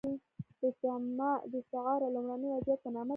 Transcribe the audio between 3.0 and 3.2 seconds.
ده.